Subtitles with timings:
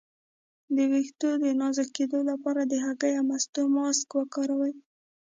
[0.75, 4.73] د ویښتو د نازکیدو لپاره د هګۍ او مستو ماسک وکاروئ